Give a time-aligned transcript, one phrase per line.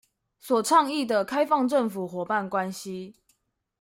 [0.39, 3.13] 所倡議的開放政府夥伴關係